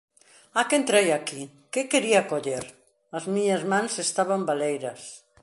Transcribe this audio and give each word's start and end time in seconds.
“A 0.59 0.61
que 0.67 0.77
entrei 0.81 1.07
aquí? 1.11 1.41
Que 1.73 1.81
quería 1.91 2.27
coller?” 2.31 2.65
As 3.17 3.25
miñas 3.33 3.63
mans 3.71 3.93
estaban 4.07 4.41
baleiras. 4.49 5.01